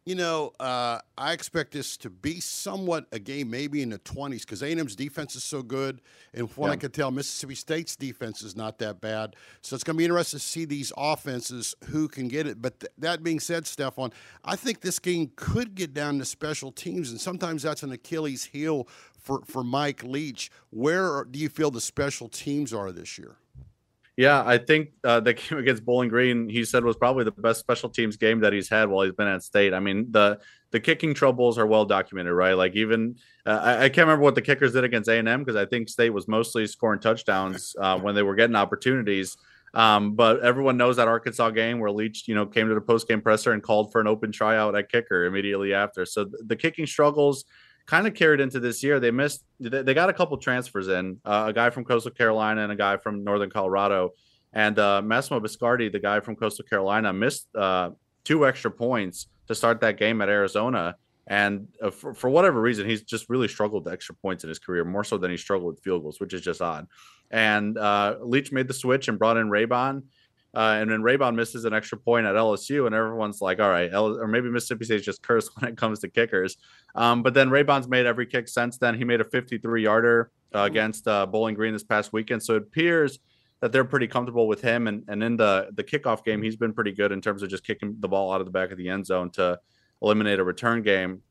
[0.03, 4.39] You know, uh, I expect this to be somewhat a game maybe in the 20s
[4.39, 5.99] because A&M's defense is so good.
[6.34, 6.73] And from what yeah.
[6.73, 9.36] I can tell, Mississippi State's defense is not that bad.
[9.62, 12.62] So it's going to be interesting to see these offenses who can get it.
[12.62, 14.12] But th- that being said, Stefan,
[14.45, 17.12] I think this game could get down to special teams.
[17.12, 18.88] And sometimes that's an Achilles heel
[19.27, 20.49] for, for Mike Leach.
[20.69, 23.35] Where do you feel the special teams are this year?
[24.15, 27.59] Yeah, I think uh, the game against Bowling Green, he said was probably the best
[27.59, 29.73] special teams game that he's had while he's been at state.
[29.73, 30.39] I mean, the
[30.71, 32.53] the kicking troubles are well documented, right?
[32.53, 35.39] Like even uh, I, I, can't remember what the kickers did against A and M
[35.39, 39.37] because I think State was mostly scoring touchdowns uh, when they were getting opportunities.
[39.73, 43.07] Um, but everyone knows that Arkansas game where Leach, you know, came to the post
[43.07, 46.05] game presser and called for an open tryout at kicker immediately after.
[46.05, 47.45] So the, the kicking struggles
[47.88, 49.00] kind of carried into this year.
[49.00, 49.43] They missed.
[49.60, 52.97] They got a couple transfers in, uh, a guy from Coastal Carolina and a guy
[52.97, 54.12] from Northern Colorado.
[54.54, 57.91] And uh, Massimo Biscardi, the guy from Coastal Carolina, missed uh,
[58.23, 60.95] two extra points to start that game at Arizona.
[61.28, 64.60] And uh, for, for whatever reason, he's just really struggled with extra points in his
[64.60, 66.88] career, more so than he struggled with field goals, which is just odd.
[67.32, 70.04] And uh, Leach made the switch and brought in Raybon.
[70.57, 73.93] Uh, and then Raybon misses an extra point at LSU, and everyone's like, "All right,"
[73.93, 76.57] L- or maybe Mississippi State's just cursed when it comes to kickers.
[76.95, 78.95] Um, but then Raybon's made every kick since then.
[78.95, 82.63] He made a 53 yarder uh, against uh, Bowling Green this past weekend, so it
[82.63, 83.19] appears
[83.61, 84.87] that they're pretty comfortable with him.
[84.87, 87.63] And and in the the kickoff game, he's been pretty good in terms of just
[87.63, 89.59] kicking the ball out of the back of the end zone to
[90.01, 91.21] eliminate a return game.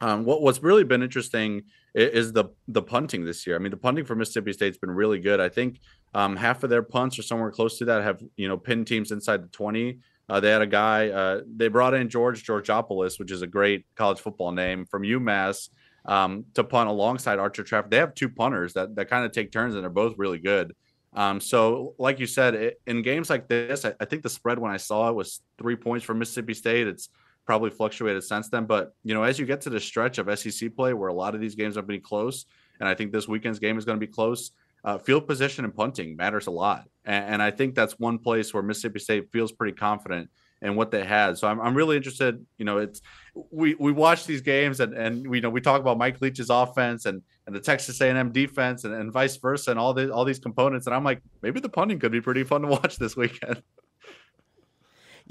[0.00, 3.54] Um, what what's really been interesting is, is the the punting this year.
[3.54, 5.40] I mean, the punting for Mississippi State's been really good.
[5.40, 5.78] I think
[6.14, 9.10] um, half of their punts or somewhere close to that have you know pinned teams
[9.12, 9.98] inside the twenty.
[10.28, 11.08] Uh, they had a guy.
[11.08, 15.68] Uh, they brought in George Georgopoulos, which is a great college football name from UMass,
[16.06, 17.90] um, to punt alongside Archer Trafford.
[17.90, 20.74] They have two punters that that kind of take turns, and they're both really good.
[21.14, 24.58] Um, so, like you said, it, in games like this, I, I, think the spread
[24.58, 26.86] when I saw it was three points for Mississippi State.
[26.86, 27.10] It's
[27.44, 30.74] probably fluctuated since then, but you know, as you get to the stretch of SEC
[30.74, 32.46] play where a lot of these games are being close,
[32.80, 34.52] and I think this weekend's game is going to be close
[34.84, 36.88] uh, field position and punting matters a lot.
[37.04, 40.28] And, and, I think that's one place where Mississippi State feels pretty confident
[40.60, 41.36] in what they had.
[41.36, 42.44] So I'm, I'm really interested.
[42.58, 43.02] You know, it's
[43.50, 46.50] we we watch these games and and we you know we talk about Mike Leach's
[46.50, 50.24] offense and and the Texas A&M defense and, and vice versa and all these all
[50.24, 50.86] these components.
[50.86, 53.62] And I'm like, maybe the punting could be pretty fun to watch this weekend.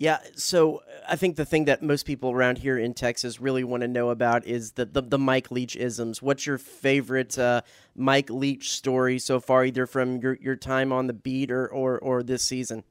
[0.01, 3.81] Yeah, so I think the thing that most people around here in Texas really want
[3.81, 6.23] to know about is the the, the Mike Leach isms.
[6.23, 7.61] What's your favorite uh,
[7.95, 11.99] Mike Leach story so far, either from your, your time on the beat or, or
[11.99, 12.83] or this season?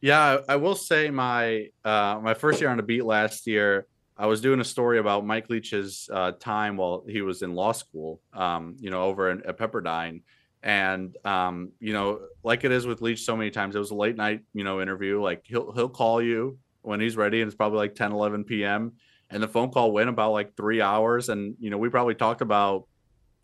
[0.00, 3.86] Yeah, I will say my uh, my first year on the beat last year,
[4.16, 7.70] I was doing a story about Mike Leach's uh, time while he was in law
[7.70, 8.20] school.
[8.32, 10.22] Um, you know, over in, at Pepperdine
[10.62, 13.94] and um, you know, like it is with Leach so many times, it was a
[13.94, 15.22] late night, you know, interview.
[15.22, 18.92] Like he'll he'll call you when he's ready, and it's probably like 10, 11 p.m.
[19.30, 22.40] And the phone call went about like three hours, and you know, we probably talked
[22.40, 22.86] about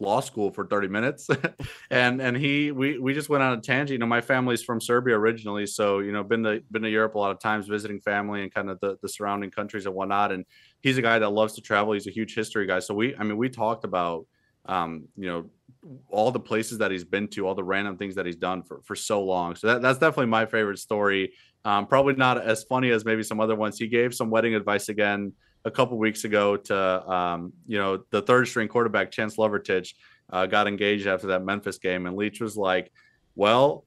[0.00, 1.28] law school for 30 minutes
[1.90, 4.80] and and he we we just went on a tangent you know my family's from
[4.80, 8.00] serbia originally so you know been to been to europe a lot of times visiting
[8.00, 10.44] family and kind of the, the surrounding countries and whatnot and
[10.80, 13.22] he's a guy that loves to travel he's a huge history guy so we i
[13.22, 14.26] mean we talked about
[14.66, 15.44] um you know
[16.08, 18.80] all the places that he's been to, all the random things that he's done for,
[18.84, 19.54] for so long.
[19.54, 21.32] So that, that's definitely my favorite story.
[21.64, 23.78] Um, probably not as funny as maybe some other ones.
[23.78, 25.32] He gave some wedding advice again
[25.64, 29.94] a couple weeks ago to, um, you know, the third string quarterback, Chance Lovertich,
[30.30, 32.06] uh, got engaged after that Memphis game.
[32.06, 32.92] And Leach was like,
[33.34, 33.84] well,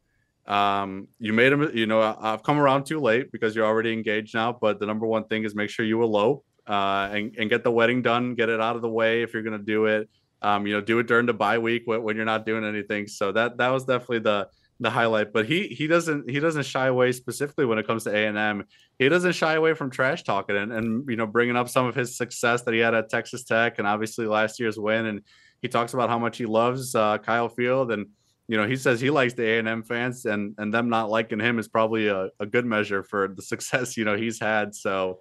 [0.47, 4.33] um, you made him, you know, I've come around too late because you're already engaged
[4.33, 4.53] now.
[4.53, 7.71] But the number one thing is make sure you elope uh, and, and get the
[7.71, 10.09] wedding done, get it out of the way if you're going to do it
[10.41, 13.07] um, you know, do it during the bye week when, you're not doing anything.
[13.07, 15.33] So that that was definitely the the highlight.
[15.33, 18.37] But he he doesn't he doesn't shy away specifically when it comes to A and
[18.37, 18.65] M.
[18.99, 21.95] He doesn't shy away from trash talking and, and you know bringing up some of
[21.95, 25.05] his success that he had at Texas Tech and obviously last year's win.
[25.05, 25.21] And
[25.61, 28.07] he talks about how much he loves uh, Kyle Field and
[28.47, 31.09] you know, he says he likes the A and M fans, and and them not
[31.09, 34.73] liking him is probably a, a good measure for the success you know he's had.
[34.73, 35.19] So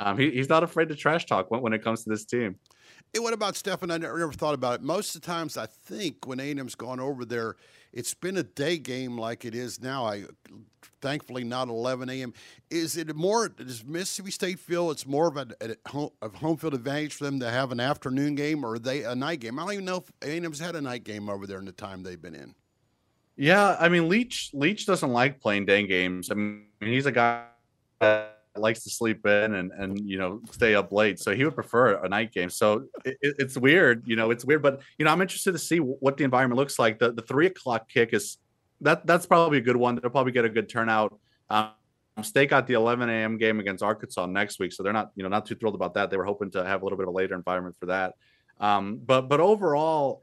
[0.00, 2.56] um, he, he's not afraid to trash talk when, when it comes to this team.
[3.12, 3.90] Hey, what about Stefan?
[3.90, 4.82] I never, never, thought about it.
[4.82, 7.56] Most of the times, I think when A&M's gone over there,
[7.92, 10.06] it's been a day game like it is now.
[10.06, 10.24] I
[11.02, 12.32] thankfully not 11 a.m.
[12.70, 13.48] Is it more?
[13.48, 17.24] Does Mississippi State feel it's more of a, a home, of home field advantage for
[17.24, 19.58] them to have an afternoon game or they a night game?
[19.58, 22.02] I don't even know if A&M's had a night game over there in the time
[22.02, 22.54] they've been in.
[23.36, 26.30] Yeah, I mean Leach Leach doesn't like playing day games.
[26.30, 27.44] I mean he's a guy
[27.98, 31.54] that likes to sleep in and and you know stay up late so he would
[31.54, 32.50] prefer a night game.
[32.50, 35.78] So it, it's weird you know it's weird but you know i'm interested to see
[35.78, 36.98] what the environment looks like.
[36.98, 38.38] The, the three o'clock kick is
[38.80, 39.96] that that's probably a good one.
[39.96, 41.18] They'll probably get a good turnout.
[41.48, 41.70] Um,
[42.22, 45.28] state got the 11 a.m game against arkansas next week so they're not you know
[45.28, 46.10] not too thrilled about that.
[46.10, 48.14] They were hoping to have a little bit of a later environment for that.
[48.58, 50.22] Um, but but overall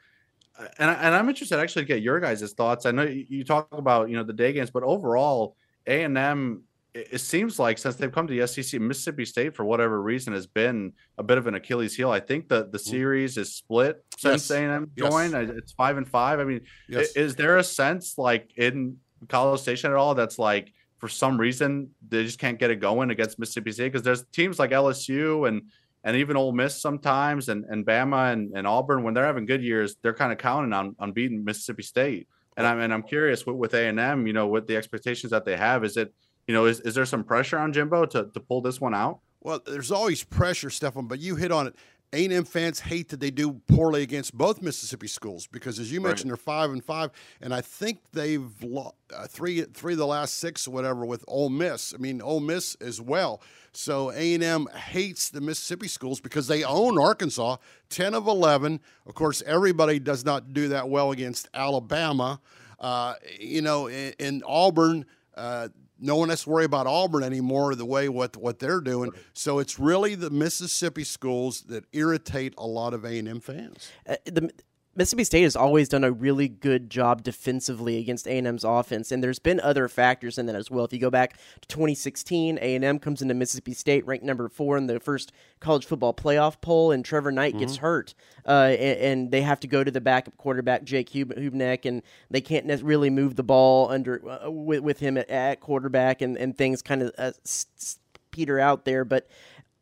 [0.80, 2.86] and, I, and i'm interested actually to get your guys' thoughts.
[2.86, 6.64] I know you, you talk about you know the day games but overall a&m
[6.94, 10.48] it seems like since they've come to the SEC, Mississippi State for whatever reason has
[10.48, 12.10] been a bit of an Achilles heel.
[12.10, 12.90] I think that the mm.
[12.90, 14.58] series is split since yes.
[14.58, 15.34] A&M joined.
[15.34, 15.50] Yes.
[15.58, 16.40] It's five and five.
[16.40, 17.16] I mean, yes.
[17.16, 18.98] is there a sense like in
[19.28, 23.12] College Station at all that's like for some reason they just can't get it going
[23.12, 25.64] against Mississippi State because there's teams like LSU and
[26.04, 29.64] and even Ole Miss sometimes and and Bama and, and Auburn when they're having good
[29.64, 32.28] years they're kind of counting on on beating Mississippi State.
[32.56, 35.56] And I'm and I'm curious with, with A&M, you know, what the expectations that they
[35.56, 36.12] have is it
[36.48, 39.20] you know, is, is there some pressure on Jimbo to, to pull this one out?
[39.42, 41.76] Well, there's always pressure, Stefan, but you hit on it.
[42.14, 46.32] A&M fans hate that they do poorly against both Mississippi schools because, as you mentioned,
[46.32, 46.38] right.
[46.38, 50.36] they're five and five, and I think they've lost uh, three three of the last
[50.36, 51.94] six or whatever with Ole Miss.
[51.94, 53.42] I mean, Ole Miss as well.
[53.74, 57.58] So A&M hates the Mississippi schools because they own Arkansas,
[57.90, 58.80] ten of eleven.
[59.06, 62.40] Of course, everybody does not do that well against Alabama.
[62.80, 65.06] Uh, you know, in, in Auburn.
[65.36, 65.68] Uh,
[66.00, 69.12] no one has to worry about Auburn anymore the way what what they're doing.
[69.34, 73.90] So it's really the Mississippi schools that irritate a lot of A and M fans.
[74.08, 74.52] Uh, the
[74.98, 79.38] Mississippi State has always done a really good job defensively against A&M's offense, and there's
[79.38, 80.86] been other factors in that as well.
[80.86, 84.88] If you go back to 2016, A&M comes into Mississippi State ranked number four in
[84.88, 87.60] the first college football playoff poll, and Trevor Knight mm-hmm.
[87.60, 88.16] gets hurt,
[88.48, 92.42] uh, and, and, they have to go to the backup quarterback Jake Hubenak, and they
[92.42, 96.58] can't really move the ball under uh, with, with him at, at, quarterback, and, and
[96.58, 97.34] things kind of uh,
[98.32, 99.30] peter out there, but.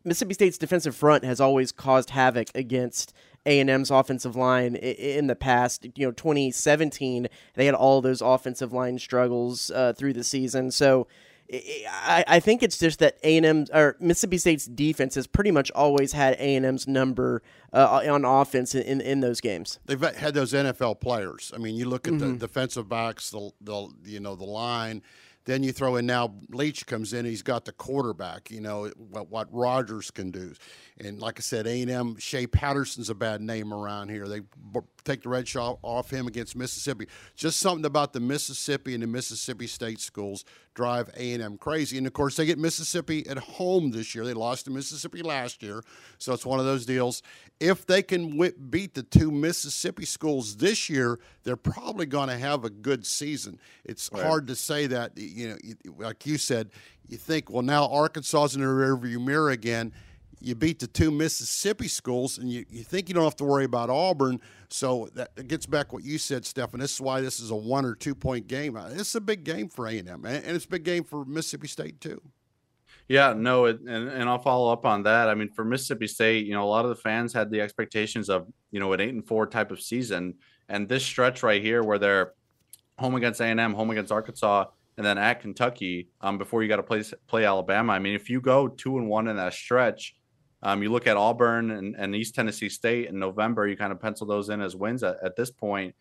[0.07, 3.11] Mississippi State's defensive front has always caused havoc against
[3.45, 5.85] a&M's offensive line in the past.
[5.95, 10.71] You know, 2017, they had all those offensive line struggles uh, through the season.
[10.71, 11.07] So
[11.51, 16.13] I, I think it's just that A&M or Mississippi State's defense has pretty much always
[16.13, 19.79] had A&M's number uh, on offense in, in those games.
[19.85, 21.51] They've had those NFL players.
[21.53, 22.33] I mean, you look at mm-hmm.
[22.33, 25.01] the defensive backs, the, the you know the line–
[25.45, 27.25] then you throw in now Leach comes in.
[27.25, 28.51] He's got the quarterback.
[28.51, 30.53] You know what, what Rogers can do,
[30.99, 32.17] and like I said, A and M.
[32.17, 34.27] Shea Patterson's a bad name around here.
[34.27, 34.41] They
[35.05, 37.07] take the redshirt off him against Mississippi.
[37.35, 41.97] Just something about the Mississippi and the Mississippi State schools drive A and M crazy.
[41.97, 44.25] And of course, they get Mississippi at home this year.
[44.25, 45.83] They lost to Mississippi last year,
[46.17, 47.21] so it's one of those deals.
[47.59, 52.37] If they can w- beat the two Mississippi schools this year, they're probably going to
[52.37, 53.59] have a good season.
[53.85, 54.23] It's right.
[54.23, 55.57] hard to say that you know,
[55.97, 56.71] like you said,
[57.07, 59.93] you think, well, now Arkansas's in the rearview mirror again.
[60.45, 63.65] You beat the two Mississippi schools, and you, you think you don't have to worry
[63.65, 64.39] about Auburn.
[64.69, 66.79] So that gets back what you said, Stefan.
[66.79, 68.77] This is why this is a one or two point game.
[68.77, 71.25] Uh, it's a big game for A and M, and it's a big game for
[71.25, 72.21] Mississippi State too.
[73.07, 75.29] Yeah, no, it, and and I'll follow up on that.
[75.29, 78.29] I mean, for Mississippi State, you know, a lot of the fans had the expectations
[78.29, 80.35] of you know an eight and four type of season,
[80.69, 82.33] and this stretch right here where they're
[82.99, 84.65] home against A and M, home against Arkansas,
[84.97, 87.93] and then at Kentucky um, before you got to play play Alabama.
[87.93, 90.15] I mean, if you go two and one in that stretch,
[90.65, 93.67] um, you look at Auburn and, and, East Tennessee State in November.
[93.67, 95.93] You kind of pencil those in as wins at, at this point.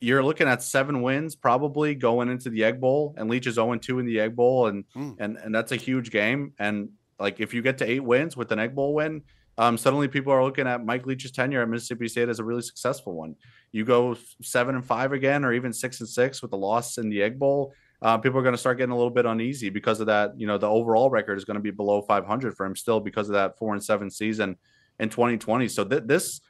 [0.00, 3.76] You're looking at seven wins probably going into the Egg Bowl, and Leach is 0
[3.76, 5.16] 2 in the Egg Bowl, and mm.
[5.20, 6.54] and and that's a huge game.
[6.58, 9.20] And like if you get to eight wins with an Egg Bowl win,
[9.58, 12.62] um, suddenly people are looking at Mike Leach's tenure at Mississippi State as a really
[12.62, 13.36] successful one.
[13.70, 17.10] You go seven and five again, or even six and six with the loss in
[17.10, 20.00] the Egg Bowl uh, people are going to start getting a little bit uneasy because
[20.00, 20.32] of that.
[20.38, 23.28] You know, the overall record is going to be below 500 for him still because
[23.28, 24.56] of that four and seven season
[24.98, 25.68] in 2020.
[25.68, 26.40] So th- this,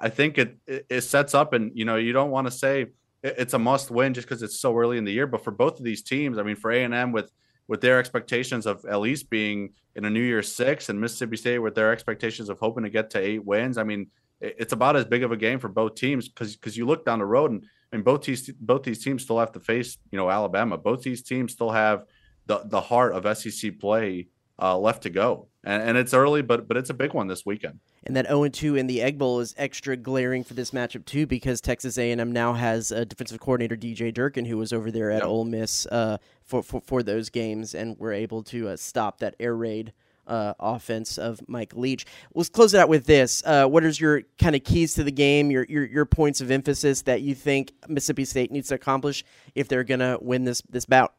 [0.00, 2.86] I think it, it sets up, and you know, you don't want to say
[3.22, 5.26] it's a must win just because it's so early in the year.
[5.26, 7.30] But for both of these teams, I mean, for A and M with
[7.66, 11.58] with their expectations of at least being in a New Year's six, and Mississippi State
[11.58, 14.08] with their expectations of hoping to get to eight wins, I mean,
[14.40, 17.18] it's about as big of a game for both teams because because you look down
[17.18, 17.64] the road and
[17.96, 20.76] mean, both these both these teams still have to face you know Alabama.
[20.78, 22.04] Both these teams still have
[22.46, 24.28] the the heart of SEC play
[24.60, 27.44] uh, left to go, and, and it's early, but but it's a big one this
[27.44, 27.80] weekend.
[28.04, 31.26] And that 0 2 in the Egg Bowl is extra glaring for this matchup too,
[31.26, 35.22] because Texas A&M now has a defensive coordinator DJ Durkin, who was over there at
[35.22, 35.28] Yep.
[35.28, 39.34] Ole Miss uh, for, for for those games, and were able to uh, stop that
[39.40, 39.92] air raid
[40.26, 42.06] uh, offense of Mike Leach.
[42.34, 43.42] Let's close it out with this.
[43.44, 45.50] Uh, what is your kind of keys to the game?
[45.50, 49.68] Your, your your points of emphasis that you think Mississippi State needs to accomplish if
[49.68, 51.14] they're gonna win this this bout?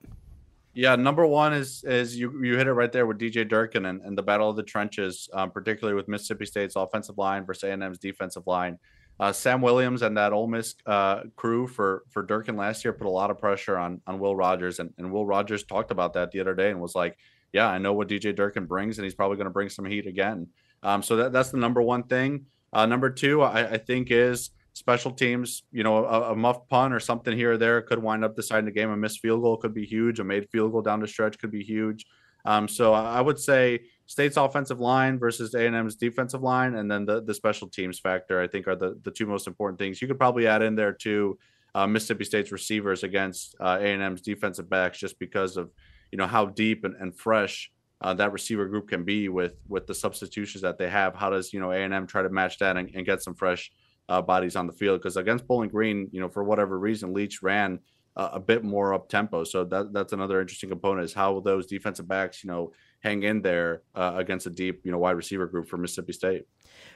[0.74, 4.02] Yeah, number one is is you you hit it right there with DJ Durkin and,
[4.02, 8.00] and the battle of the trenches, um, particularly with Mississippi State's offensive line versus A&M's
[8.00, 8.80] defensive line.
[9.20, 13.06] Uh, Sam Williams and that Ole Miss uh, crew for for Durkin last year put
[13.06, 16.32] a lot of pressure on on Will Rogers, and, and Will Rogers talked about that
[16.32, 17.18] the other day and was like,
[17.54, 20.08] "Yeah, I know what DJ Durkin brings, and he's probably going to bring some heat
[20.08, 20.48] again."
[20.84, 22.46] Um, so that, that's the number one thing.
[22.74, 25.64] Uh, number two, I, I think is special teams.
[25.72, 28.66] You know, a, a muff punt or something here or there could wind up deciding
[28.66, 28.90] the game.
[28.90, 30.20] A missed field goal could be huge.
[30.20, 32.06] A made field goal down the stretch could be huge.
[32.44, 37.22] Um, so I would say State's offensive line versus A&M's defensive line, and then the
[37.22, 38.42] the special teams factor.
[38.42, 40.02] I think are the the two most important things.
[40.02, 41.38] You could probably add in there too
[41.76, 45.72] uh, Mississippi State's receivers against uh, A&M's defensive backs, just because of
[46.12, 49.88] you know how deep and, and fresh uh, that receiver group can be with with
[49.88, 51.16] the substitutions that they have.
[51.16, 53.72] How does you know A&M try to match that and, and get some fresh
[54.10, 55.00] uh, bodies on the field?
[55.00, 57.80] Because against Bowling Green, you know for whatever reason, Leach ran
[58.18, 59.44] uh, a bit more up tempo.
[59.44, 63.24] So that that's another interesting component is how will those defensive backs you know hang
[63.24, 66.48] in there uh, against a deep you know wide receiver group for Mississippi State.